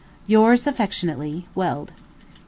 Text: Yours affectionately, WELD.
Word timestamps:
Yours 0.25 0.65
affectionately, 0.65 1.45
WELD. 1.53 1.91